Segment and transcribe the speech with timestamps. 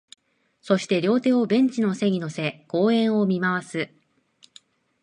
[0.61, 3.93] そして、両手をベンチの背に乗せ、公園を見回す